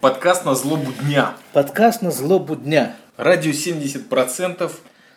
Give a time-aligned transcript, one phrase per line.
[0.00, 1.34] Подкаст на злобу дня.
[1.52, 2.96] Подкаст на злобу дня.
[3.16, 4.70] Радио 70%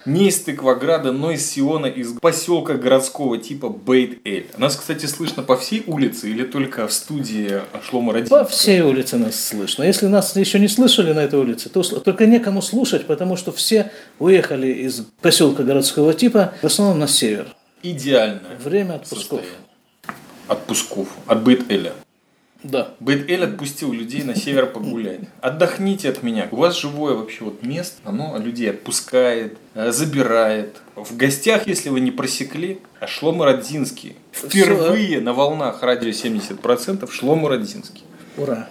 [0.05, 4.47] не из Тыкваграда, но из Сиона, из поселка городского типа Бейт-Эль.
[4.57, 8.43] Нас, кстати, слышно по всей улице или только в студии Шлома Родинского?
[8.43, 9.83] По всей улице нас слышно.
[9.83, 13.91] Если нас еще не слышали на этой улице, то только некому слушать, потому что все
[14.19, 17.47] уехали из поселка городского типа в основном на север.
[17.83, 19.41] Идеальное Время отпусков.
[19.41, 19.66] состояние.
[20.47, 21.07] Отпусков.
[21.25, 21.93] От Бейт-Эля.
[22.63, 22.89] Да.
[22.99, 25.21] Бейт-Эль отпустил людей на север погулять.
[25.41, 26.47] Отдохните от меня.
[26.51, 30.77] У вас живое вообще вот место, оно людей отпускает, э, забирает.
[30.95, 34.15] В гостях, если вы не просекли, а Шлома Родзинский.
[34.31, 38.03] Впервые на волнах радио 70% Шлома Родзинский.
[38.37, 38.67] Ура.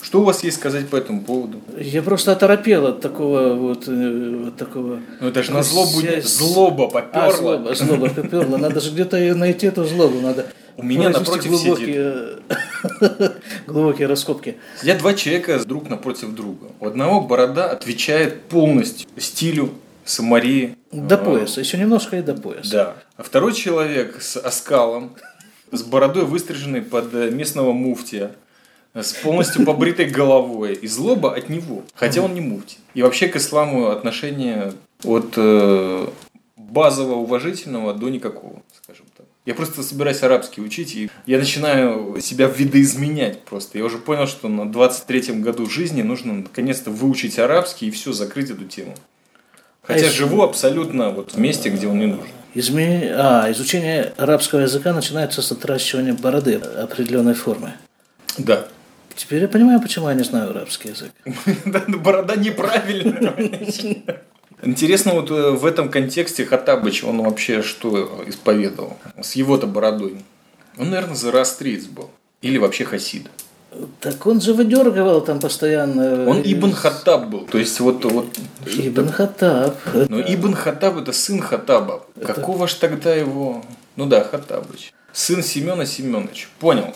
[0.00, 1.60] Что у вас есть сказать по этому поводу?
[1.78, 5.00] Я просто оторопел от такого вот, э, вот такого.
[5.20, 7.26] Ну это же на злобу злоба поперла.
[7.26, 8.56] А, злоба, злоба поперла.
[8.56, 10.20] Надо же где-то найти эту злобу.
[10.20, 12.38] Надо У меня напротив глубокие,
[13.66, 14.56] глубокие раскопки.
[14.80, 16.66] Сидят два человека друг напротив друга.
[16.80, 19.70] У одного борода отвечает полностью стилю
[20.04, 20.76] Самарии.
[20.92, 21.60] До А, пояса.
[21.60, 22.70] Еще немножко и до пояса.
[22.70, 22.94] Да.
[23.16, 25.16] А второй человек с оскалом,
[25.72, 28.32] с бородой выстриженной под э, местного муфтия,
[28.94, 30.74] с полностью побритой головой.
[30.74, 31.84] И злоба от него.
[31.94, 32.76] Хотя он не муфти.
[32.94, 36.06] И вообще к исламу отношение от э,
[36.56, 39.05] базового уважительного до никакого, скажем.
[39.46, 43.78] Я просто собираюсь арабский учить, и я начинаю себя видоизменять просто.
[43.78, 48.50] Я уже понял, что на 23-м году жизни нужно наконец-то выучить арабский и все, закрыть
[48.50, 48.94] эту тему.
[49.82, 52.26] Хотя если- живу абсолютно вот в месте, где он не нужен.
[52.54, 57.74] Изме- А, изучение арабского языка начинается с отращивания бороды определенной формы.
[58.38, 58.66] Да.
[59.14, 61.12] Теперь я понимаю, почему я не знаю арабский язык.
[61.64, 63.34] Да, Борода неправильная.
[64.66, 68.96] Интересно, вот э, в этом контексте Хаттабыч, он вообще что исповедовал?
[69.20, 70.16] С его-то бородой.
[70.76, 72.10] Он, наверное, зороастриец был.
[72.42, 73.28] Или вообще хасид.
[74.00, 76.28] Так он же выдергивал там постоянно.
[76.28, 77.46] Он Ибн Хаттаб был.
[77.46, 78.04] То есть вот...
[78.06, 78.26] вот
[78.66, 79.76] Ибн Хаттаб.
[80.08, 82.04] но Ибн Хаттаб это сын Хаттаба.
[82.24, 83.64] Какого ж тогда его...
[83.94, 84.92] Ну да, Хаттабыч.
[85.12, 86.48] Сын Семена Семеновича.
[86.58, 86.92] Понял.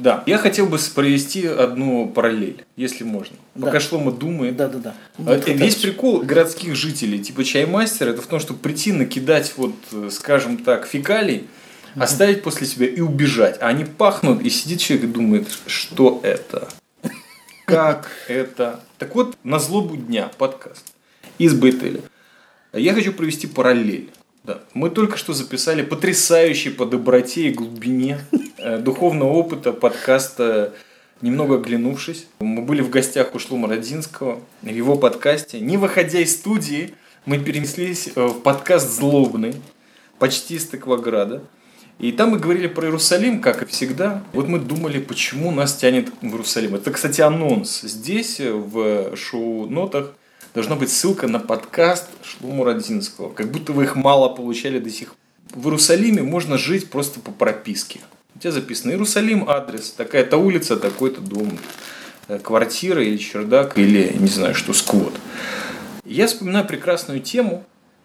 [0.00, 3.36] Да, я хотел бы провести одну параллель, если можно.
[3.54, 3.80] Пока Да.
[3.80, 4.56] Шлома думает.
[4.56, 4.94] Да, да, да.
[5.26, 9.74] А это Весь прикол городских жителей, типа чаймастер, это в том, чтобы прийти, накидать, вот,
[9.92, 11.46] э, скажем так, фекалий,
[11.96, 13.58] оставить после себя и убежать.
[13.60, 16.68] А они пахнут, и сидит человек и думает, что это?
[17.66, 18.80] Как это?
[18.98, 20.92] Так вот, на злобу дня подкаст
[21.38, 22.00] из Бейтеля.
[22.72, 24.10] Я хочу провести параллель.
[24.44, 24.60] Да.
[24.74, 28.20] Мы только что записали потрясающий по доброте и глубине
[28.58, 30.74] э, духовного опыта подкаста
[31.22, 35.60] Немного оглянувшись, мы были в гостях у Шлума Родзинского в его подкасте.
[35.60, 36.94] Не выходя из студии,
[37.26, 39.54] мы перенеслись э, в подкаст «Злобный»,
[40.18, 41.42] почти из Тыкваграда.
[41.98, 44.24] И там мы говорили про Иерусалим, как и всегда.
[44.32, 46.76] Вот мы думали, почему нас тянет в Иерусалим.
[46.76, 47.82] Это, кстати, анонс.
[47.82, 50.14] Здесь, э, в шоу-нотах,
[50.54, 53.32] должна быть ссылка на подкаст Шлуму Родзинского.
[53.32, 55.16] Как будто вы их мало получали до сих пор.
[55.52, 58.00] В Иерусалиме можно жить просто по прописке.
[58.36, 61.58] У тебя записано Иерусалим, адрес, такая-то улица, такой-то дом,
[62.28, 65.12] э, квартира или чердак, или, не знаю, что, сквот.
[66.04, 67.64] Я вспоминаю прекрасную тему,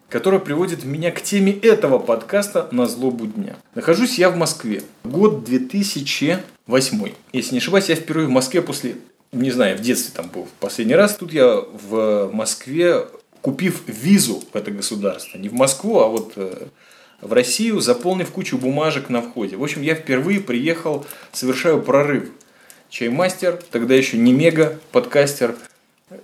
[0.10, 3.56] которая приводит меня к теме этого подкаста «На злобу дня».
[3.76, 4.82] Нахожусь я в Москве.
[5.04, 7.12] Год 2008.
[7.34, 8.96] Если не ошибаюсь, я впервые в Москве после,
[9.36, 11.16] не знаю, в детстве там был в последний раз.
[11.16, 13.06] Тут я в Москве,
[13.42, 15.38] купив визу в это государство.
[15.38, 16.68] Не в Москву, а вот э,
[17.22, 19.56] в Россию, заполнив кучу бумажек на входе.
[19.58, 22.30] В общем, я впервые приехал, совершаю прорыв.
[22.90, 25.56] Чаймастер, тогда еще не мега подкастер,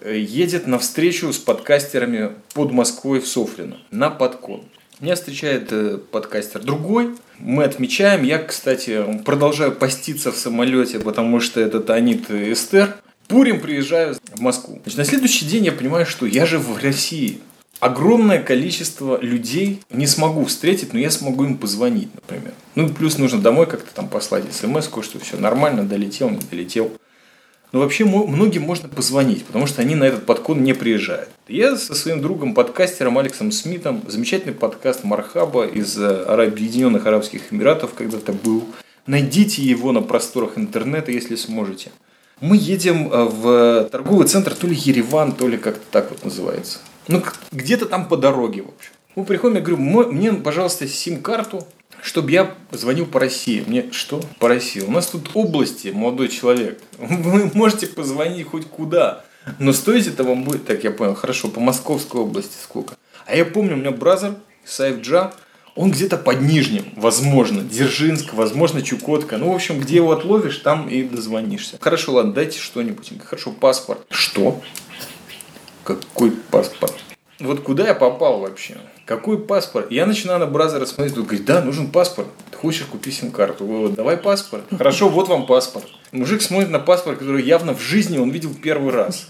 [0.02, 4.64] э, едет на встречу с подкастерами под Москвой в Софрино на подкон.
[5.02, 7.16] Меня встречает э, подкастер другой.
[7.40, 8.22] Мы отмечаем.
[8.22, 12.98] Я, кстати, продолжаю поститься в самолете, потому что это Танит и Эстер.
[13.28, 14.80] Пурим приезжаю в Москву.
[14.84, 17.40] Значит, на следующий день я понимаю, что я же в России.
[17.80, 22.54] Огромное количество людей не смогу встретить, но я смогу им позвонить, например.
[22.76, 26.92] Ну, плюс нужно домой как-то там послать смс что все нормально, долетел, не долетел.
[27.72, 31.30] Но вообще мо- многим можно позвонить, потому что они на этот подкон не приезжают.
[31.48, 37.94] Я со своим другом подкастером Алексом Смитом, замечательный подкаст Мархаба из э, Объединенных Арабских Эмиратов
[37.94, 38.66] когда-то был.
[39.08, 41.92] Найдите его на просторах интернета, если сможете.
[42.42, 46.80] Мы едем э, в торговый центр, то ли Ереван, то ли как-то так вот называется.
[47.08, 48.92] Ну, где-то там по дороге, в общем.
[49.16, 51.66] Мы приходим, я говорю, «Мо- мне, пожалуйста, сим-карту,
[52.02, 53.64] чтобы я звонил по России.
[53.66, 54.22] Мне что?
[54.40, 54.82] По России.
[54.82, 56.80] У нас тут области, молодой человек.
[56.98, 59.24] Вы можете позвонить хоть куда.
[59.60, 62.96] Но стоить это вам будет, так я понял, хорошо, по Московской области сколько.
[63.26, 65.34] А я помню, у меня бразер, Сайф Джа,
[65.76, 69.38] Он где-то под Нижним, возможно, Дзержинск, возможно, Чукотка.
[69.38, 71.78] Ну, в общем, где его отловишь, там и дозвонишься.
[71.80, 73.14] Хорошо, ладно, дайте что-нибудь.
[73.24, 74.02] Хорошо, паспорт.
[74.10, 74.62] Что?
[75.84, 76.94] Какой паспорт?
[77.42, 78.78] Вот куда я попал вообще?
[79.06, 79.92] Какой паспорт?
[79.92, 82.28] Я начинаю на бразера смотреть, говорит, да, нужен паспорт.
[82.52, 83.92] Ты хочешь купить сим-карту?
[83.96, 84.64] Давай паспорт.
[84.70, 85.88] Хорошо, вот вам паспорт.
[86.12, 89.28] Мужик смотрит на паспорт, который явно в жизни он видел первый раз.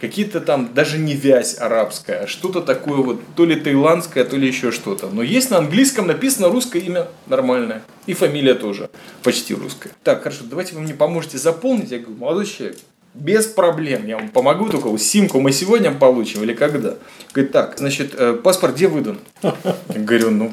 [0.00, 4.46] Какие-то там, даже не вязь арабская, а что-то такое вот, то ли таиландское, то ли
[4.46, 5.08] еще что-то.
[5.08, 7.82] Но есть на английском написано русское имя нормальное.
[8.06, 8.90] И фамилия тоже
[9.22, 9.90] почти русская.
[10.02, 11.90] Так, хорошо, давайте вы мне поможете заполнить.
[11.90, 12.76] Я говорю, молодой человек,
[13.18, 16.94] без проблем, я вам помогу, только симку мы сегодня получим или когда?
[17.32, 19.18] Говорит, так, значит, э, паспорт где выдан?
[19.42, 19.54] Я
[19.88, 20.52] говорю, ну,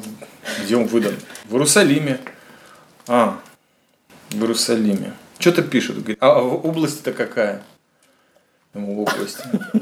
[0.64, 1.14] где он выдан?
[1.44, 2.20] В Иерусалиме.
[3.06, 3.40] А,
[4.30, 5.12] в Иерусалиме.
[5.38, 5.98] Что-то пишут.
[5.98, 7.62] Говорит, а область-то какая?
[8.74, 9.38] Ему область.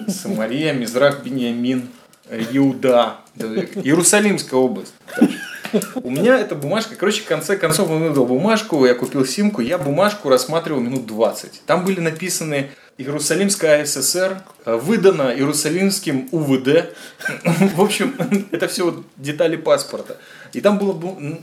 [0.08, 1.88] Самария, Мизрах, Бениамин,
[2.28, 3.16] Иуда.
[3.36, 4.94] Иерусалимская область.
[6.02, 9.78] У меня эта бумажка, короче, в конце концов он выдал бумажку, я купил симку, я
[9.78, 11.62] бумажку рассматривал минут 20.
[11.66, 16.94] Там были написаны Иерусалимская АССР, выдано Иерусалимским УВД.
[17.74, 18.14] В общем,
[18.52, 20.18] это все детали паспорта.
[20.52, 20.92] И там было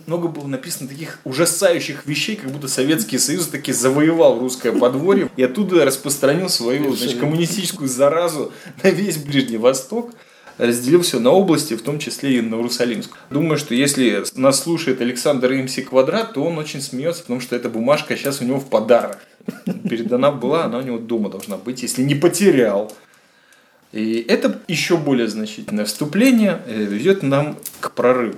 [0.06, 5.44] много было написано таких ужасающих вещей, как будто Советский Союз таки завоевал русское подворье и
[5.44, 10.12] оттуда распространил свою значит, коммунистическую заразу на весь Ближний Восток
[10.58, 13.12] разделил все на области, в том числе и на Иерусалимск.
[13.30, 17.70] Думаю, что если нас слушает Александр МС Квадрат, то он очень смеется, потому что эта
[17.70, 19.20] бумажка сейчас у него в подарок.
[19.90, 22.92] Передана была, она у него дома должна быть, если не потерял.
[23.92, 28.38] И это еще более значительное вступление э, ведет нам к прорыву.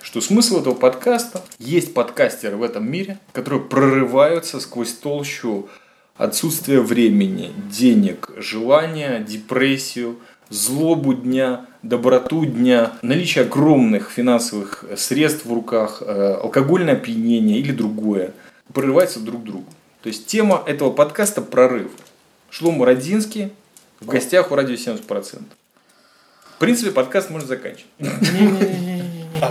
[0.00, 1.42] Что смысл этого подкаста?
[1.58, 5.68] Есть подкастеры в этом мире, которые прорываются сквозь толщу
[6.16, 10.18] отсутствия времени, денег, желания, депрессию–
[10.50, 18.32] злобу дня, доброту дня, наличие огромных финансовых средств в руках, э, алкогольное опьянение или другое,
[18.74, 19.66] прорывается друг к другу.
[20.02, 21.90] То есть тема этого подкаста– прорыв.
[22.50, 23.52] Шлом Родинский
[24.00, 25.42] в гостях у радио 70%.
[26.56, 27.86] В принципе, подкаст можно заканчивать.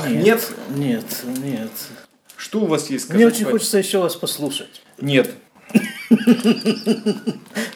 [0.08, 0.54] Нет?
[0.70, 1.06] Нет,
[1.38, 1.72] нет.
[2.36, 3.18] Что у вас есть сказать?
[3.18, 4.82] Мне очень хочется еще вас послушать.
[5.00, 5.32] Нет.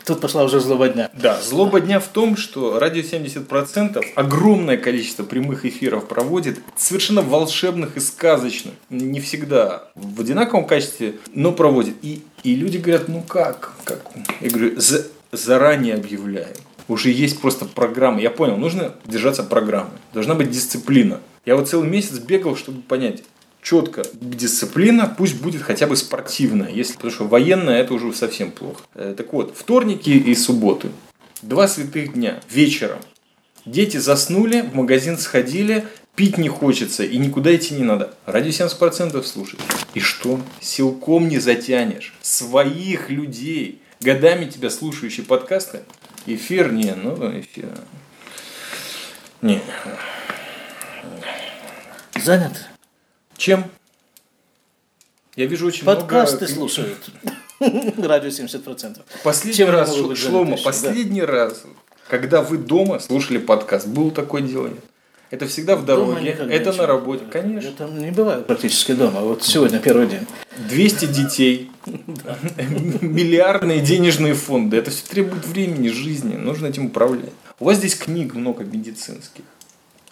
[0.06, 1.10] Тут пошла уже злоба дня.
[1.14, 7.98] Да, злоба дня в том, что радио 70% огромное количество прямых эфиров проводит, совершенно волшебных
[7.98, 8.74] и сказочных.
[8.90, 11.96] Не всегда в одинаковом качестве, но проводит.
[12.02, 13.74] И, и люди говорят, ну как?
[13.84, 14.02] как?
[14.42, 16.56] Я говорю, за, заранее объявляю.
[16.88, 18.20] Уже есть просто программа.
[18.20, 19.92] Я понял, нужно держаться программы.
[20.14, 21.20] Должна быть дисциплина.
[21.46, 23.24] Я вот целый месяц бегал, чтобы понять,
[23.64, 28.84] четко дисциплина, пусть будет хотя бы спортивная, если, потому что военная это уже совсем плохо.
[28.94, 30.90] Э, так вот, вторники и субботы,
[31.42, 33.00] два святых дня, вечером.
[33.66, 38.14] Дети заснули, в магазин сходили, пить не хочется и никуда идти не надо.
[38.26, 39.60] Ради 70% слушать.
[39.94, 40.42] И что?
[40.60, 42.14] Силком не затянешь.
[42.22, 45.80] Своих людей, годами тебя слушающие подкасты,
[46.26, 47.70] эфир не, ну эфир.
[49.42, 49.62] Не.
[52.22, 52.73] Занят?
[53.44, 53.66] Чем?
[55.36, 56.54] Я вижу очень Подкасты много...
[56.54, 56.98] слушают.
[57.60, 59.02] Радио 70%.
[59.22, 61.28] Последний Чем раз, Шлома, последний да.
[61.28, 61.64] раз,
[62.08, 64.68] когда вы дома слушали подкаст, было такое дело?
[64.68, 64.86] Нет?
[65.30, 67.68] Это всегда в дороге, это на работе, конечно.
[67.68, 69.20] Это не бывает практически дома.
[69.20, 70.26] Вот сегодня первый день.
[70.70, 71.70] 200 детей,
[73.02, 74.78] миллиардные денежные фонды.
[74.78, 76.36] Это все требует времени, жизни.
[76.36, 77.34] Нужно этим управлять.
[77.60, 79.44] У вас здесь книг много медицинских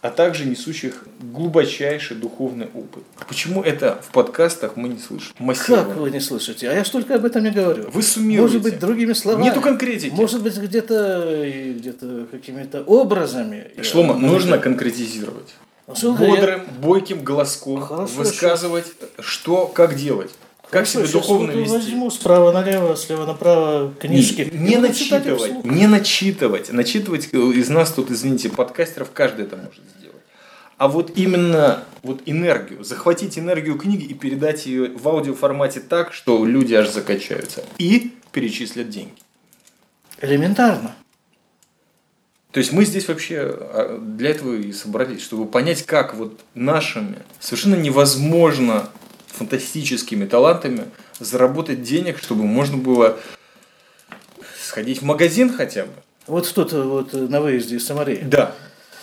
[0.02, 3.04] а также несущих глубочайший духовный опыт.
[3.28, 5.34] Почему это в подкастах мы не слышим?
[5.38, 5.90] Массированно.
[5.90, 6.70] Как вы не слышите?
[6.70, 7.90] А я столько об этом не говорю.
[7.92, 8.42] Вы суммируете.
[8.42, 9.46] Может быть, другими словами.
[9.46, 10.14] Нету конкретики.
[10.14, 11.46] Может быть, где-то
[11.78, 11.94] где
[12.32, 13.72] какими-то образами.
[13.84, 15.54] Шлома, нужно конкретизировать.
[15.88, 16.66] Бодрым, я...
[16.82, 18.86] бойким голоском Хорошо, высказывать,
[19.20, 20.32] что, как делать.
[20.72, 21.74] Как себя духовно вести?
[21.74, 24.50] возьму справа налево, слева направо книжки.
[24.54, 26.72] Не, не начитывать, не начитывать.
[26.72, 30.16] Начитывать из нас тут, извините, подкастеров каждый это может сделать.
[30.78, 36.46] А вот именно вот энергию, захватить энергию книги и передать ее в аудиоформате так, что
[36.46, 37.66] люди аж закачаются.
[37.78, 39.14] И перечислят деньги.
[40.22, 40.96] Элементарно.
[42.52, 47.18] То есть мы здесь вообще а, для этого и собрались, чтобы понять, как вот нашими
[47.40, 48.90] совершенно невозможно
[49.32, 50.86] фантастическими талантами
[51.20, 53.18] заработать денег, чтобы можно было
[54.60, 55.92] сходить в магазин хотя бы.
[56.28, 58.22] Вот тут вот на выезде из Самарии.
[58.24, 58.56] Да.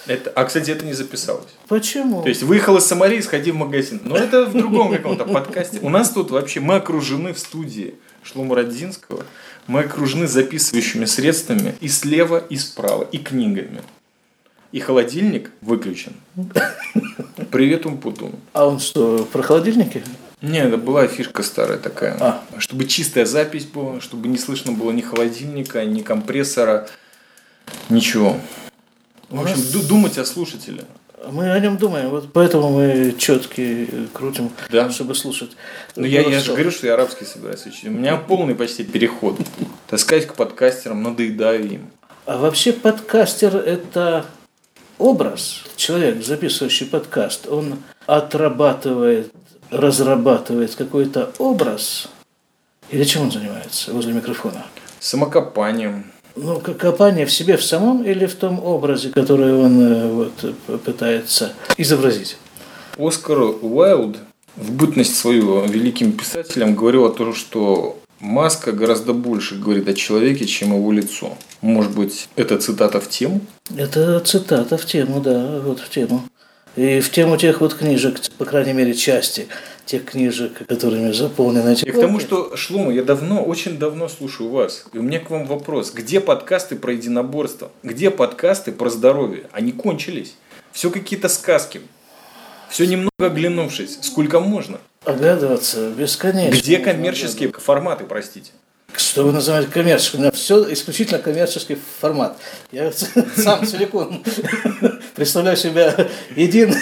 [0.06, 1.48] Это, а, кстати, это не записалось.
[1.68, 2.22] Почему?
[2.22, 4.00] То есть выехал из Самарии, сходи в магазин.
[4.04, 5.80] Но это в другом каком-то подкасте.
[5.82, 9.24] У нас тут вообще мы окружены в студии Шлома Родзинского.
[9.66, 13.82] Мы окружены записывающими средствами и слева, и справа, и книгами.
[14.72, 16.12] И холодильник выключен.
[17.50, 18.38] Привет Умпутуну.
[18.52, 20.02] А он что, про холодильники?
[20.40, 22.16] Не, это была фишка старая такая.
[22.20, 22.44] А.
[22.58, 26.88] Чтобы чистая запись была, чтобы не слышно было ни холодильника, ни компрессора,
[27.88, 28.36] ничего.
[29.30, 30.84] В общем, ду- думать о слушателе.
[31.32, 34.88] Мы о нем думаем, вот поэтому мы четкие крутим, Да.
[34.90, 35.50] чтобы слушать.
[35.96, 37.86] Ну, я, я же говорю, что я арабский собираюсь учить.
[37.86, 39.36] У меня полный почти переход.
[39.88, 41.90] Таскать к подкастерам, надоедаю им.
[42.24, 44.24] А вообще подкастер– это
[44.98, 45.62] образ.
[45.76, 47.76] Человек, записывающий подкаст, он
[48.06, 49.32] отрабатывает,
[49.70, 52.08] разрабатывает какой-то образ.
[52.90, 54.64] Или чем он занимается возле микрофона?
[55.00, 56.10] Самокопанием.
[56.36, 61.52] Ну, копание в себе в самом или в том образе, который он э, вот, пытается
[61.76, 62.36] изобразить?
[62.96, 64.18] Оскар Уайлд
[64.56, 70.46] в бытность свою великим писателем говорил о том, что маска гораздо больше говорит о человеке,
[70.46, 71.36] чем его лицо.
[71.60, 73.40] Может быть, это цитата в тему?
[73.76, 76.22] Это цитата в тему, да, вот в тему.
[76.76, 79.48] И в тему тех вот книжек, по крайней мере, части
[79.84, 84.50] тех книжек, которыми заполнены эти И к тому, что, Шлума, я давно, очень давно слушаю
[84.50, 84.84] вас.
[84.92, 85.92] И у меня к вам вопрос.
[85.92, 87.72] Где подкасты про единоборство?
[87.82, 89.48] Где подкасты про здоровье?
[89.50, 90.34] Они кончились.
[90.70, 91.80] Все какие-то сказки.
[92.68, 93.98] Все немного оглянувшись.
[94.02, 94.78] Сколько можно?
[95.08, 96.58] Оглядываться бесконечно.
[96.58, 98.50] Где коммерческие форматы, простите?
[98.94, 100.18] Что вы называете коммерческим?
[100.18, 102.36] У меня все исключительно коммерческий формат.
[102.72, 102.92] Я
[103.36, 104.22] сам целиком
[105.14, 106.74] представляю себя един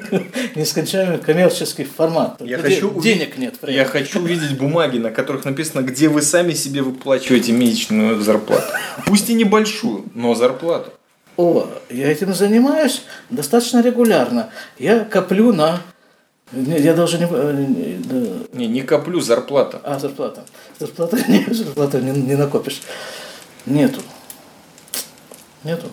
[0.54, 2.40] нескончаемый коммерческий формат.
[2.40, 3.58] Я Где хочу денег нет.
[3.58, 8.72] при Я хочу увидеть бумаги, на которых написано, где вы сами себе выплачиваете месячную зарплату.
[9.04, 10.92] Пусть и небольшую, но зарплату.
[11.36, 14.50] О, я этим занимаюсь достаточно регулярно.
[14.78, 15.80] Я коплю на...
[16.56, 17.26] Я даже не...
[17.30, 18.66] э, не-.
[18.66, 19.80] Не, коплю зарплата.
[19.84, 20.44] А, зарплата.
[20.78, 22.82] Зарплата, не, зарплату не, не накопишь.
[23.66, 24.00] Нету.
[25.64, 25.88] Нету.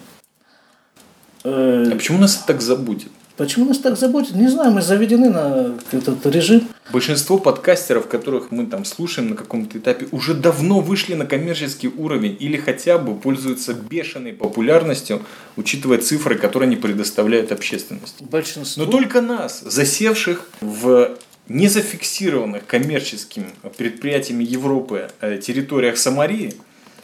[1.43, 3.09] Э, А почему нас это так забудет?
[3.41, 4.35] Почему нас так заботит?
[4.35, 6.69] Не знаю, мы заведены на этот режим.
[6.93, 12.37] Большинство подкастеров, которых мы там слушаем на каком-то этапе, уже давно вышли на коммерческий уровень
[12.39, 15.23] или хотя бы пользуются бешеной популярностью,
[15.57, 18.23] учитывая цифры, которые они предоставляют общественности.
[18.23, 18.85] Большинство.
[18.85, 21.17] Но только нас, засевших в
[21.47, 26.53] незафиксированных коммерческими предприятиями Европы э, территориях Самарии,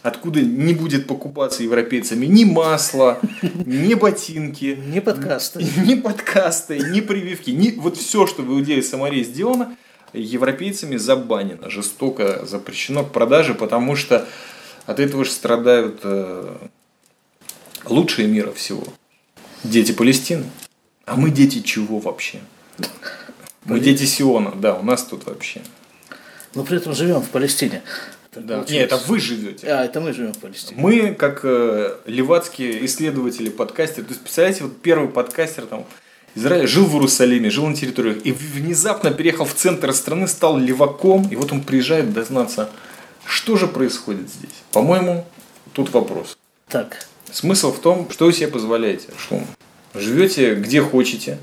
[0.04, 3.20] откуда не будет покупаться европейцами ни масло,
[3.66, 5.66] ни ботинки, Не подкасты.
[5.78, 9.76] ни подкасты, ни прививки, ни вот все, что в Иудее и Самарии сделано,
[10.14, 14.28] европейцами забанено, жестоко запрещено к продаже, потому что
[14.86, 16.58] от этого же страдают э,
[17.86, 18.84] лучшие мира всего.
[19.64, 20.46] Дети Палестины.
[21.06, 22.40] А мы дети чего вообще?
[23.66, 25.62] Мы дети Сиона, да, у нас тут вообще.
[26.56, 27.82] Но при этом живем в Палестине.
[28.42, 28.56] Да.
[28.56, 28.72] получилось.
[28.72, 29.68] Не, это вы живете.
[29.68, 30.82] А, это мы живем в Палестине.
[30.82, 35.86] Мы, как э, левацкие исследователи, подкастеры, то есть, представляете, вот первый подкастер там
[36.36, 41.28] Израиля жил в Иерусалиме, жил на территориях и внезапно переехал в центр страны, стал леваком,
[41.30, 42.70] и вот он приезжает дознаться,
[43.26, 44.54] что же происходит здесь.
[44.72, 45.26] По-моему,
[45.74, 46.38] тут вопрос.
[46.70, 49.46] Так, Смысл в том, что вы себе позволяете, Шум.
[49.94, 51.38] Живете где хотите,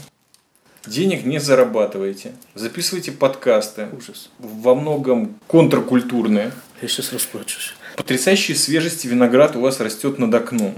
[0.87, 4.31] денег не зарабатываете, записываете подкасты, ужас.
[4.39, 7.75] во многом контркультурные, Я сейчас расплачусь.
[7.97, 10.75] Потрясающей свежести виноград у вас растет над окном.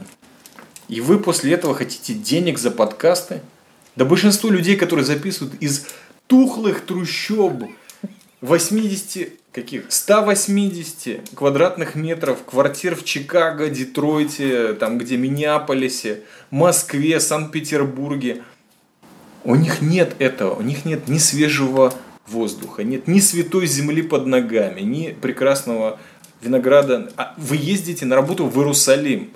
[0.88, 3.40] И вы после этого хотите денег за подкасты?
[3.96, 5.86] Да большинство людей, которые записывают из
[6.26, 7.64] тухлых трущоб
[8.40, 9.84] 80, каких?
[9.88, 18.42] 180 квадратных метров квартир в Чикаго, Детройте, там где Миннеаполисе, Москве, Санкт-Петербурге.
[19.46, 21.92] У них нет этого, у них нет ни свежего
[22.26, 25.98] воздуха, нет ни святой земли под ногами, ни прекрасного
[26.42, 27.10] винограда.
[27.16, 29.30] А вы ездите на работу в Иерусалим.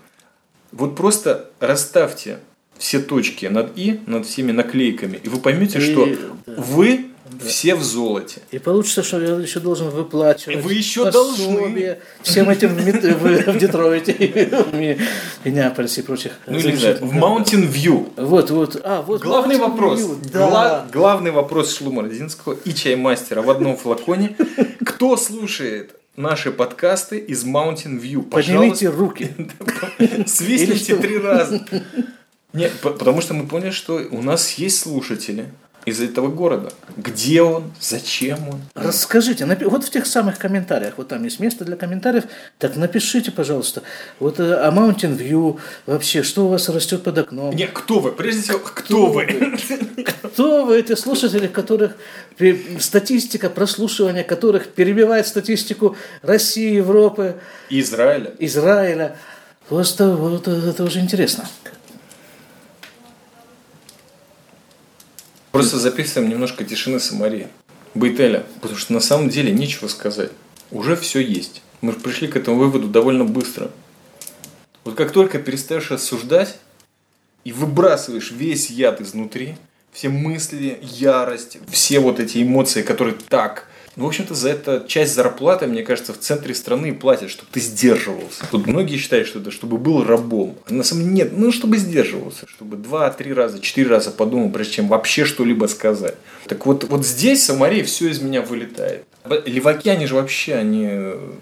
[0.73, 2.38] Вот просто расставьте
[2.79, 6.55] все точки над «и», над всеми наклейками, и вы поймете, И- что да.
[6.57, 7.10] вы
[7.44, 8.40] все в золоте.
[8.50, 13.58] И получится, что я еще должен выплачивать Вы еще пособие всем этим в, Мит- в-
[13.58, 14.99] Детройте, в Ми-
[15.44, 16.32] Миннеаполисе и прочих.
[16.46, 18.12] Ну, или не знаю, в Mountain View.
[18.16, 18.80] Вот, вот.
[18.84, 20.00] А, вот Главный Mountain вопрос.
[20.00, 20.87] View, Гла- Да.
[20.92, 24.37] главный вопрос Шлума Родинского и Чаймастера в одном флаконе.
[24.84, 28.22] Кто слушает наши подкасты из Mountain View?
[28.22, 29.30] Поднимите руки.
[30.26, 31.64] Свистните три раза.
[32.52, 35.46] Нет, по- потому что мы поняли, что у нас есть слушатели
[35.84, 36.72] из этого города.
[36.96, 37.72] Где он?
[37.80, 38.60] Зачем он?
[38.75, 42.25] Расскажите, напи- вот в тех самых комментариях, вот там есть место для комментариев,
[42.58, 43.82] так напишите, пожалуйста,
[44.18, 47.54] вот э, о Mountain View, вообще, что у вас растет под окном.
[47.54, 48.12] Не, кто вы?
[48.12, 49.56] Прежде всего, кто вы?
[50.22, 51.92] Кто вы, эти слушатели, которых
[52.78, 57.37] статистика прослушивания которых перебивает статистику России, Европы,
[57.68, 58.32] Израиля.
[58.38, 59.16] Израиля.
[59.68, 61.44] Просто вот это уже интересно.
[65.52, 67.49] Просто записываем немножко тишины Самарии.
[67.95, 68.47] Бейтеля.
[68.61, 70.30] Потому что на самом деле нечего сказать.
[70.71, 71.62] Уже все есть.
[71.80, 73.71] Мы пришли к этому выводу довольно быстро.
[74.85, 76.59] Вот как только перестаешь осуждать
[77.45, 79.57] и выбрасываешь весь яд изнутри,
[79.92, 83.66] все мысли, ярость, все вот эти эмоции, которые так
[84.00, 87.61] ну, в общем-то, за это часть зарплаты, мне кажется, в центре страны платят, чтобы ты
[87.61, 88.47] сдерживался.
[88.50, 90.57] Тут многие считают, что это чтобы был рабом.
[90.66, 94.76] А на самом деле нет, ну, чтобы сдерживался, чтобы два-три раза, четыре раза подумал, прежде
[94.76, 96.14] чем вообще что-либо сказать.
[96.47, 99.04] Так вот, вот здесь Самария все из меня вылетает.
[99.45, 100.88] Леваки, они же вообще, они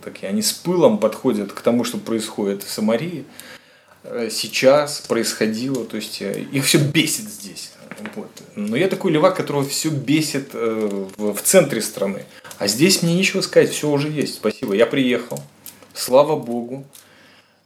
[0.03, 3.25] такие, они с пылом подходят к тому, что происходит в Самарии
[4.03, 7.71] э, сейчас происходило, то есть э, их все бесит здесь.
[8.15, 8.31] Вот.
[8.55, 12.25] Но я такой левак, которого все бесит э, в, в центре страны.
[12.59, 14.35] А здесь мне нечего сказать, все уже есть.
[14.35, 14.75] Спасибо.
[14.75, 15.43] Я приехал.
[15.95, 16.87] Слава Богу.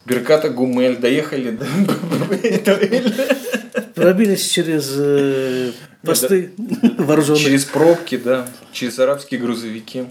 [0.04, 1.64] Берката Гумель, доехали до
[3.94, 5.72] Пробились через э,
[6.02, 6.50] посты
[6.98, 7.44] вооруженные.
[7.44, 8.48] Через пробки, да.
[8.72, 10.06] Через арабские грузовики.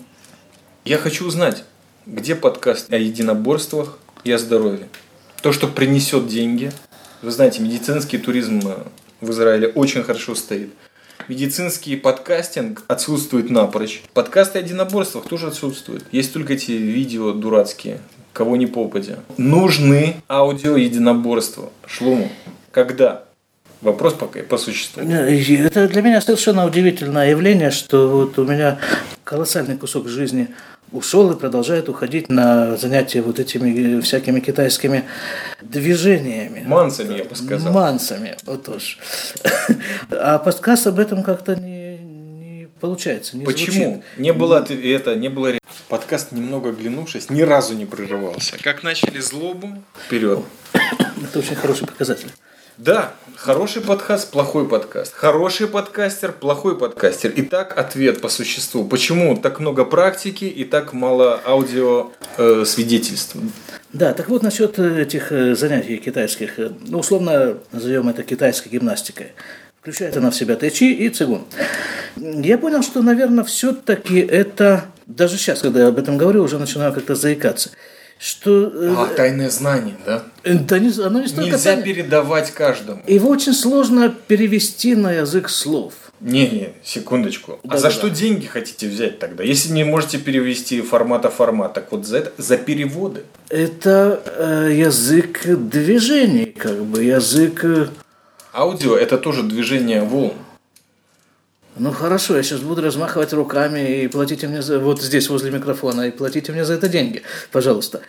[0.86, 1.66] Я хочу узнать,
[2.06, 4.88] где подкаст о единоборствах и о здоровье.
[5.42, 6.72] То, что принесет деньги.
[7.22, 8.78] Вы знаете, медицинский туризм э,
[9.22, 10.70] в Израиле очень хорошо стоит.
[11.28, 14.02] Медицинский подкастинг отсутствует напрочь.
[14.14, 16.04] Подкасты о единоборствах тоже отсутствуют.
[16.12, 18.00] Есть только эти видео дурацкие,
[18.34, 19.20] кого не попадя.
[19.38, 21.72] Нужны аудио единоборства.
[21.86, 22.30] Шлуму.
[22.72, 23.24] Когда?
[23.82, 25.02] Вопрос пока по существу.
[25.04, 28.80] Это для меня совершенно удивительное явление, что вот у меня
[29.24, 30.50] колоссальный кусок жизни
[30.92, 35.06] ушел и продолжает уходить на занятия вот этими всякими китайскими
[35.62, 36.64] движениями.
[36.66, 37.74] Мансами, я бы сказал.
[37.74, 38.98] Мансами, вот уж.
[40.12, 43.38] А подкаст об этом как-то не, не получается.
[43.38, 43.94] Не Почему?
[43.94, 44.04] Звучит.
[44.18, 45.54] Не было это, не было
[45.88, 48.58] подкаст немного оглянувшись, ни разу не прерывался.
[48.62, 50.40] Как начали злобу, вперед.
[50.74, 52.30] Это очень хороший показатель.
[52.78, 55.14] Да, хороший подкаст, плохой подкаст.
[55.14, 57.34] Хороший подкастер, плохой подкастер.
[57.36, 58.86] Итак, ответ по существу.
[58.86, 63.36] Почему так много практики и так мало аудио э, свидетельств?
[63.92, 69.34] Да, так вот насчет этих э, занятий китайских, ну, условно назовем это китайской гимнастикой.
[69.82, 71.44] Включает она в себя тайчи и цигун.
[72.16, 76.94] Я понял, что, наверное, все-таки это, даже сейчас, когда я об этом говорю, уже начинаю
[76.94, 77.72] как-то заикаться–
[78.22, 78.72] что...
[78.72, 80.24] Э, а, тайное знание, да?
[80.44, 81.84] Да не, оно не столько Нельзя тайное.
[81.84, 83.02] передавать каждому.
[83.08, 85.94] Его очень сложно перевести на язык слов.
[86.20, 87.60] Не-не, секундочку.
[87.64, 88.16] Да, а за да, что да.
[88.16, 89.44] деньги хотите взять тогда?
[89.44, 93.24] Если не можете перевести формата формат, так вот за это, за переводы.
[93.50, 97.66] Это э, язык движений, как бы, язык...
[97.66, 97.88] Э,
[98.54, 100.34] Аудио– это тоже движение волн.
[101.82, 106.02] Ну хорошо, я сейчас буду размахивать руками и платите мне за вот здесь возле микрофона
[106.02, 108.02] и платите мне за это деньги, пожалуйста.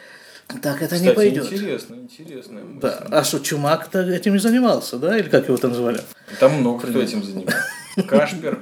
[0.60, 1.50] Так это Кстати, не пойдет.
[1.50, 2.60] Интересно, интересно.
[2.82, 3.06] Да.
[3.10, 5.16] А что, Чумак-то этим не занимался, да?
[5.16, 6.02] Или как его там звали?
[6.38, 7.64] Там много кто этим занимался.
[8.06, 8.60] Кашпер.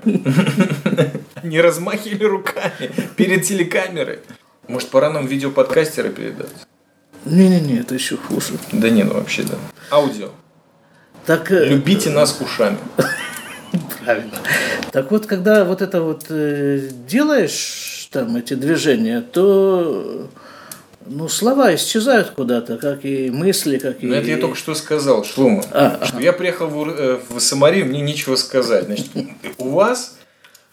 [1.42, 4.20] Не размахивали руками перед телекамерой.
[4.68, 6.50] Может, пора нам видеоподкастера передать?
[7.24, 8.52] Не-не-не, это еще хуже.
[8.70, 9.56] Да не, ну вообще да.
[9.90, 10.28] Аудио.
[11.26, 12.78] Так, э, Любите нас ушами.
[14.04, 14.32] Правильно.
[14.92, 20.28] Так вот, когда вот это вот э, делаешь, там, эти движения, то
[21.06, 24.06] ну, слова исчезают куда-то, как и мысли, как и...
[24.06, 27.86] Ну, это я только что сказал, Шлума, а, что я приехал в, э, в Самарию,
[27.86, 28.84] мне нечего сказать.
[28.84, 29.06] Значит,
[29.58, 30.16] у вас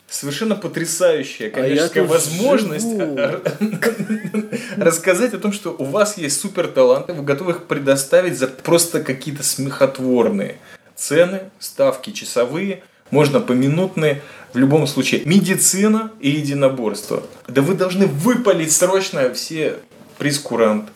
[0.10, 2.88] совершенно потрясающая коммерческая а возможность
[4.78, 9.04] рассказать о том, что у вас есть супер таланты, вы готовы их предоставить за просто
[9.04, 10.58] какие-то смехотворные
[10.98, 14.22] цены, ставки часовые– можно поминутные,
[14.54, 15.22] в любом случае.
[15.26, 17.24] Медицина и единоборство.
[17.48, 19.76] Да вы должны выпалить срочно все
[20.18, 20.90] прескурант.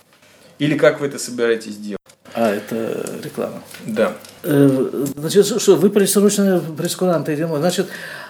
[0.60, 2.00] Или как вы это собираетесь делать?
[2.34, 3.62] А, это реклама.
[3.86, 4.14] Да.
[4.44, 7.36] Э, значит, что, выпалить срочно прескуранты.
[7.36, 7.88] Значит,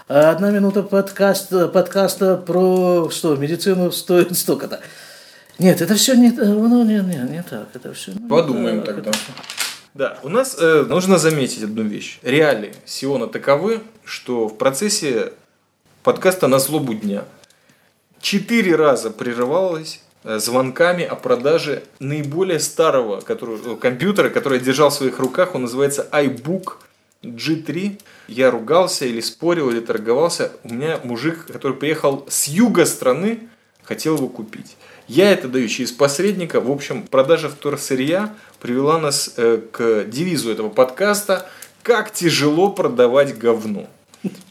[0.08, 4.80] одна минута подкаста, подкаста про что, медицину стоит столько-то.
[5.60, 7.68] Нет, это все не, ну, не, не, не так.
[7.74, 9.12] Это все, Подумаем так, тогда.
[9.12, 9.61] Это...
[9.94, 12.20] Да, у нас э, нужно заметить одну вещь.
[12.22, 15.34] Реалии Сиона таковы, что в процессе
[16.04, 17.26] подкаста на злобу дня
[18.22, 24.92] четыре раза прерывалось э, звонками о продаже наиболее старого который, э, компьютера, который я держал
[24.92, 25.56] в своих руках.
[25.56, 26.76] Он называется iBook
[27.22, 28.02] G3.
[28.30, 30.54] Я ругался или спорил, или торговался.
[30.64, 33.50] У меня мужик, который приехал с юга страны,
[33.84, 34.78] хотел его купить.
[35.10, 36.62] Я это даю через посредника.
[36.62, 41.50] В общем, продажа вторсырья привела нас э, к девизу этого подкаста
[41.84, 43.88] «Как тяжело продавать говно».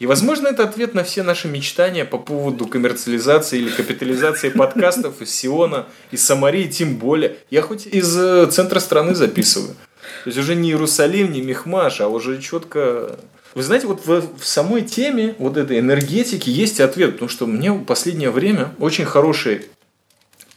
[0.00, 5.32] И, возможно, это ответ на все наши мечтания по поводу коммерциализации или капитализации подкастов из
[5.32, 7.36] Сиона, из Самарии, тем более.
[7.50, 9.76] Я хоть из э, центра страны записываю.
[10.24, 13.16] То есть уже не Иерусалим, не Мехмаш, а уже четко
[13.54, 17.70] Вы знаете, вот в, в самой теме вот этой энергетики есть ответ, потому что мне
[17.70, 19.66] в последнее время очень хороший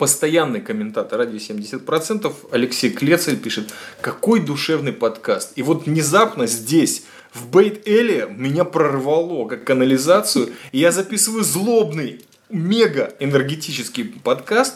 [0.03, 5.53] постоянный комментатор радио 70%, Алексей Клецель пишет, какой душевный подкаст.
[5.55, 12.25] И вот внезапно здесь, в Бейт Эле, меня прорвало как канализацию, и я записываю злобный,
[12.49, 14.75] мега энергетический подкаст,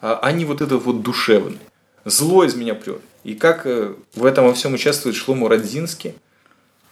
[0.00, 1.60] а не вот этот вот душевный.
[2.04, 3.00] Зло из меня прет.
[3.22, 6.14] И как э, в этом во всем участвует Шлому Радзинский,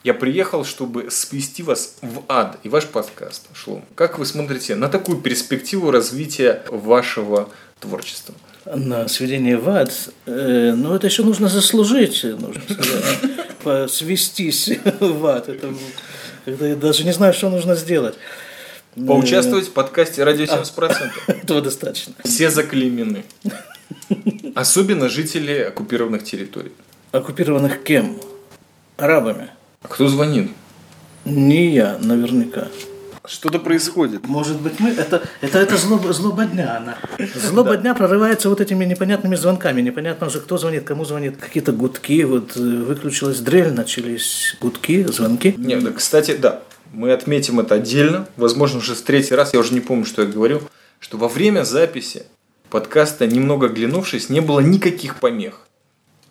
[0.03, 3.83] я приехал, чтобы свести вас в ад и ваш подкаст, Шлом.
[3.95, 8.35] Как вы смотрите на такую перспективу развития вашего творчества?
[8.65, 9.91] На сведение в ад,
[10.25, 15.49] э, ну это еще нужно заслужить, нужно сказать, свестись в ад.
[15.49, 15.73] Это,
[16.45, 18.15] это я даже не знаю, что нужно сделать.
[18.95, 21.11] Поучаствовать в подкасте «Радио 70%».
[21.27, 22.13] Этого достаточно.
[22.23, 23.25] Все заклеймены.
[24.55, 26.71] Особенно жители оккупированных территорий.
[27.11, 28.19] Оккупированных кем?
[28.97, 29.49] Арабами.
[29.81, 30.51] А кто звонит?
[31.25, 32.67] Не я, наверняка.
[33.25, 34.27] Что-то происходит.
[34.27, 34.89] Может быть, мы...
[34.89, 36.77] Это, это, это злоба, злоба дня.
[36.77, 36.97] Она.
[37.35, 39.81] Злоба дня прорывается вот этими непонятными звонками.
[39.81, 41.37] Непонятно уже, кто звонит, кому звонит.
[41.37, 42.23] Какие-то гудки.
[42.23, 45.55] Вот э, выключилась дрель, начались гудки, звонки.
[45.57, 46.63] Нет, да, кстати, да.
[46.91, 48.27] Мы отметим это отдельно.
[48.35, 50.61] Возможно, уже в третий раз, я уже не помню, что я говорю,
[50.99, 52.23] что во время записи
[52.69, 55.61] подкаста, немного оглянувшись, не было никаких помех.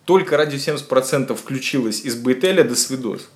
[0.05, 3.29] Только радио 70% включилось из Бейтеля до свидос.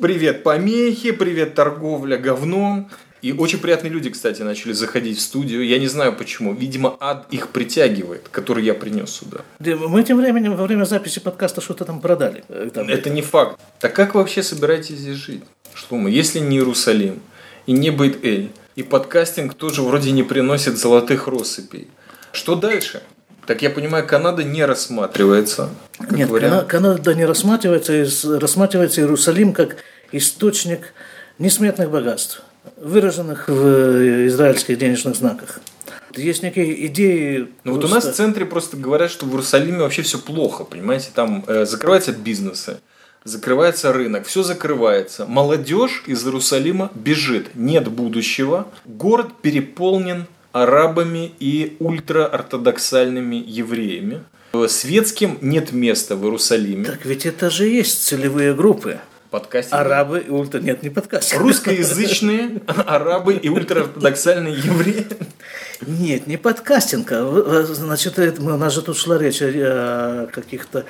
[0.00, 2.90] Привет помехи, привет торговля говном.
[3.22, 5.66] И очень приятные люди, кстати, начали заходить в студию.
[5.66, 6.52] Я не знаю почему.
[6.52, 9.38] Видимо, ад их притягивает, который я принес сюда.
[9.58, 12.44] Мы тем временем во время записи подкаста что-то там продали.
[12.48, 13.58] Э, там, это, это не факт.
[13.80, 15.42] Так как вы вообще собираетесь здесь жить?
[15.72, 17.22] Что мы, если не Иерусалим
[17.64, 21.88] и не Бейт-Эль, и подкастинг тоже вроде не приносит золотых россыпей.
[22.32, 23.02] Что дальше?
[23.46, 25.70] Так я понимаю, Канада не рассматривается.
[25.98, 26.66] Как Нет, вариант.
[26.66, 29.76] Канада не рассматривается, рассматривается Иерусалим как
[30.10, 30.92] источник
[31.38, 32.42] несметных богатств,
[32.76, 35.60] выраженных в израильских денежных знаках.
[36.16, 37.48] Есть некие идеи.
[37.64, 37.80] Ну просто...
[37.80, 41.44] вот у нас в центре просто говорят, что в Иерусалиме вообще все плохо, понимаете, там
[41.46, 42.78] э, закрываются бизнесы,
[43.22, 45.26] закрывается рынок, все закрывается.
[45.26, 48.66] Молодежь из Иерусалима бежит, нет будущего.
[48.86, 50.26] Город переполнен
[50.62, 54.22] арабами и ультраортодоксальными евреями.
[54.68, 56.86] Светским нет места в Иерусалиме.
[56.86, 59.00] Так ведь это же есть целевые группы.
[59.30, 59.74] Подкастинг.
[59.74, 60.60] Арабы и ультра...
[60.60, 61.42] Нет, не подкастинг.
[61.42, 65.06] Русскоязычные арабы и ультраортодоксальные евреи.
[65.80, 67.08] Нет, не подкастинг.
[67.12, 70.84] А, значит, это, у нас же тут шла речь о каких-то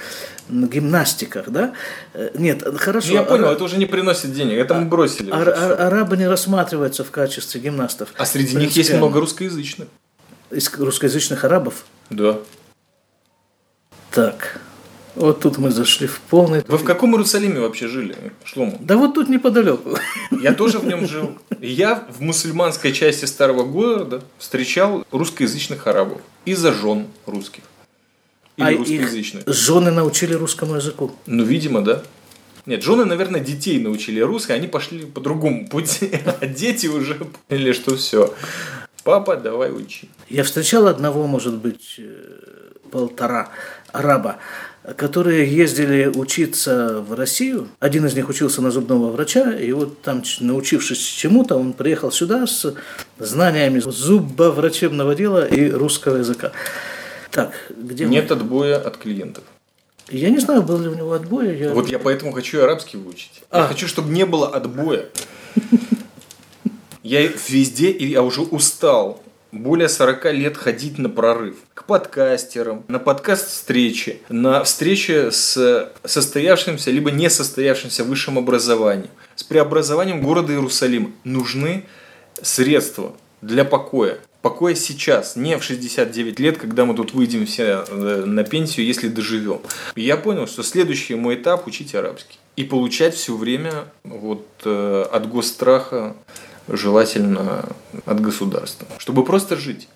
[0.49, 1.75] гимнастиках, да?
[2.15, 3.09] Э, нет, хорошо.
[3.09, 5.31] Ну, я понял, это уже не приносит денег, это мы а, бросили.
[5.31, 8.11] Ар- ар- арабы не рассматриваются в качестве гимнастов.
[8.17, 9.89] А среди них есть много русскоязычных.
[10.51, 11.85] Из русскоязычных арабов?
[12.11, 12.39] Да.
[14.13, 14.61] Так.
[15.17, 16.63] Вот тут мы зашли в полный...
[16.69, 18.77] Вы в каком Иерусалиме вообще жили, Шлому?
[18.81, 19.99] Да вот тут неподалеку.
[20.43, 21.39] Я тоже в нем жил.
[21.59, 26.21] Я в мусульманской части старого города встречал русскоязычных арабов.
[26.45, 27.63] И-за жен русских.
[28.59, 29.49] Или а русскоязычных.
[29.49, 31.11] Их жены научили русскому языку?
[31.25, 32.03] Ну, видимо, да.
[32.67, 36.11] Нет, жены, наверное, детей научили русской, они пошли по другому пути.
[36.41, 37.15] А дети уже
[37.49, 38.35] поняли, что все.
[39.03, 40.11] Папа, давай учи.
[40.29, 43.49] Я встречал одного, может быть, э, полтора
[43.93, 44.37] араба
[44.95, 47.69] которые ездили учиться в Россию.
[47.81, 52.47] Один из них учился на зубного врача, и вот там, научившись чему-то, он приехал сюда
[52.47, 52.75] с
[53.19, 56.53] знаниями зубоврачебного дела и русского языка.
[57.31, 58.37] Так, где Нет мы?
[58.37, 59.45] отбоя от клиентов.
[60.09, 61.59] Я не знаю, был ли у него отбой.
[61.59, 61.75] Я...
[61.75, 63.43] Вот я поэтому хочу арабский выучить.
[63.51, 63.63] А.
[63.63, 65.07] Я хочу, чтобы не было отбоя.
[67.03, 69.23] Я везде, и я уже устал
[69.53, 71.57] более 40 лет ходить на прорыв.
[71.75, 80.23] К подкастерам, на подкаст-встречи, на встречи с состоявшимся либо не состоявшимся высшим образованием, с преобразованием
[80.23, 81.15] города Иерусалим.
[81.25, 81.85] Нужны
[82.43, 84.19] средства для покоя.
[84.43, 89.09] Покоя сейчас, не в 69 лет, когда мы тут выйдем все э, на пенсию, если
[89.09, 89.61] доживем.
[89.97, 92.39] Я понял, что следующий мой этап– учить арабский.
[92.55, 96.15] И получать все время вот, э, от госстраха
[96.69, 97.69] желательно
[98.05, 99.89] от государства, чтобы просто жить.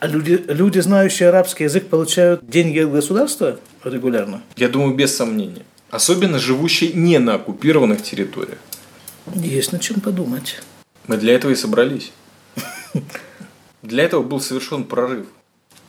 [0.00, 4.42] А люди, люди, знающие арабский язык, получают деньги от государства регулярно?
[4.56, 5.64] Я думаю, без сомнения.
[5.90, 8.58] Особенно живущие не на оккупированных территориях.
[9.34, 10.60] Есть над чем подумать.
[11.06, 12.12] Мы для этого и собрались.
[13.82, 15.26] Для этого был совершен прорыв.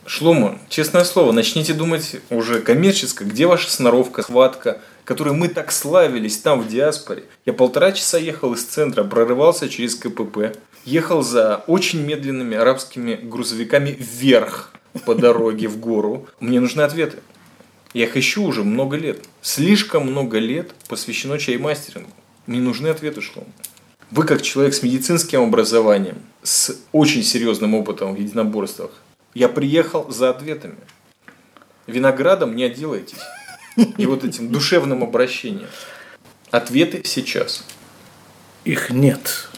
[0.06, 6.36] Шлома, честное слово, начните думать уже коммерческо, где ваша сноровка, схватка, которой мы так славились
[6.38, 7.24] там в диаспоре.
[7.46, 13.96] Я полтора часа ехал из центра, прорывался через КПП, ехал за очень медленными арабскими грузовиками
[13.98, 14.72] вверх
[15.04, 16.26] по дороге в гору.
[16.40, 17.18] Мне нужны ответы.
[17.94, 19.24] Я их ищу уже много лет.
[19.42, 22.10] Слишком много лет посвящено чаймастерингу.
[22.46, 23.46] Мне нужны ответы, Шлом.
[24.10, 28.90] Вы как человек с медицинским образованием, с очень серьезным опытом в единоборствах,
[29.34, 30.78] я приехал за ответами.
[31.86, 33.18] Виноградом не отделайтесь.
[33.98, 35.68] И вот этим душевным обращением.
[36.50, 37.64] Ответы сейчас.
[38.64, 39.48] Их нет.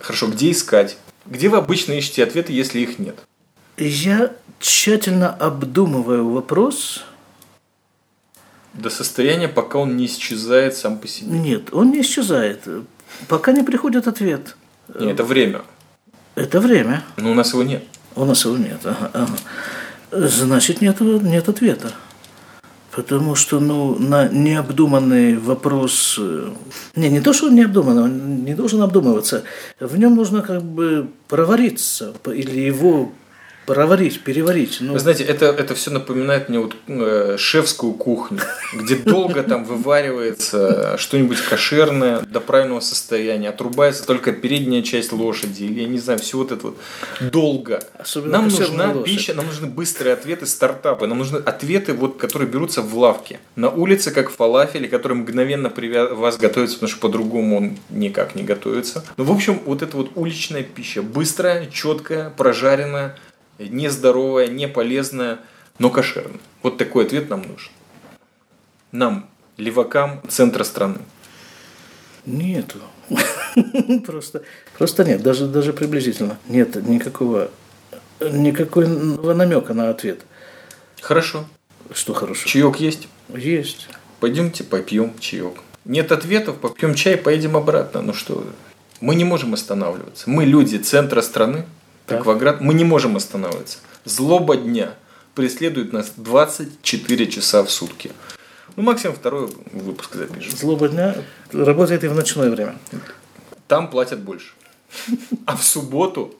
[0.00, 0.96] Хорошо, где искать?
[1.26, 3.16] Где вы обычно ищете ответы, если их нет?
[3.76, 7.04] Я тщательно обдумываю вопрос.
[8.72, 11.38] До состояния, пока он не исчезает сам по себе.
[11.38, 12.66] Нет, он не исчезает.
[13.28, 14.56] Пока не приходит ответ.
[14.88, 15.62] Нет, это время.
[16.34, 17.04] Это время.
[17.16, 17.84] Но у нас его нет.
[18.16, 18.80] У нас его нет.
[18.84, 19.36] Ага, ага.
[20.28, 21.92] Значит, нет, нет ответа.
[22.96, 26.16] Потому что ну, на необдуманный вопрос...
[26.18, 26.50] э,
[26.94, 29.42] Не, не то, что он необдуманный, он не должен обдумываться.
[29.80, 33.10] В нем нужно как бы провариться или его
[33.66, 34.78] проварить, переварить.
[34.80, 38.40] Ну, Вы знаете, это, это все напоминает мне вот э, шефскую кухню,
[38.74, 45.82] где долго там вываривается что-нибудь кошерное до правильного состояния, отрубается только передняя часть лошади, или
[45.82, 46.78] я не знаю, все вот это вот
[47.20, 47.82] долго.
[47.98, 49.04] Особенно нам нужна лошадь.
[49.04, 53.70] пища, нам нужны быстрые ответы, стартапы, нам нужны ответы, вот, которые берутся в лавке, на
[53.70, 59.04] улице, как фалафель, который мгновенно привя- вас готовится, потому что по-другому он никак не готовится.
[59.16, 63.16] Ну, в общем, вот это вот уличная пища, быстрая, четкая, прожаренная,
[63.58, 65.38] нездоровая, не полезная,
[65.78, 66.40] но кошерная.
[66.62, 67.72] Вот такой ответ нам нужен.
[68.92, 70.98] Нам, левакам центра страны.
[72.26, 72.78] Нету.
[74.06, 74.42] Просто,
[74.78, 76.38] просто нет, даже, даже приблизительно.
[76.48, 77.50] Нет никакого,
[78.20, 80.22] никакого намека на ответ.
[81.00, 81.44] Хорошо.
[81.92, 82.48] Что хорошо.
[82.48, 83.08] Чаек есть?
[83.28, 83.88] Есть.
[84.20, 85.60] Пойдемте попьем чаек.
[85.84, 88.00] Нет ответов, попьем чай, поедем обратно.
[88.00, 88.44] Ну что,
[89.00, 90.30] мы не можем останавливаться.
[90.30, 91.66] Мы люди центра страны,
[92.06, 92.20] Так.
[92.20, 93.78] Акваград, мы не можем останавливаться.
[94.04, 94.94] Злоба дня
[95.34, 98.12] преследует нас 24 часа в сутки.
[98.76, 100.56] Ну, максимум второй выпуск запишем.
[100.56, 101.16] Злоба дня
[101.52, 102.76] работает и в ночное время.
[103.68, 104.52] Там платят больше.
[105.46, 106.34] А в субботу,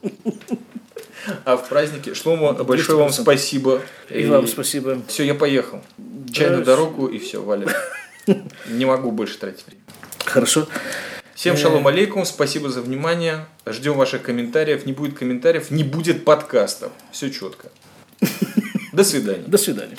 [1.43, 2.13] а в празднике.
[2.13, 3.21] Шлома, большое вам 200%.
[3.21, 3.81] спасибо.
[4.09, 5.01] И вам спасибо.
[5.07, 5.81] Все, я поехал.
[6.31, 7.75] Чайную Да, дорогу и все, валят.
[8.69, 9.81] Не могу больше тратить время.
[10.25, 10.67] Хорошо.
[11.35, 13.45] Всем шалом алейкум, спасибо за внимание.
[13.65, 14.85] Ждем ваших комментариев.
[14.85, 16.93] Не будет комментариев, не будет подкастов.
[17.11, 17.67] Все четко.
[18.93, 19.43] До свидания.
[19.45, 19.97] До свидания.